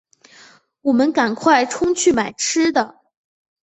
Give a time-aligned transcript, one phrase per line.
[0.81, 3.01] 我们赶快冲去买吃的